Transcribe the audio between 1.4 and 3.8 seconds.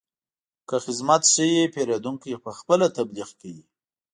وي، پیرودونکی پخپله تبلیغ کوي.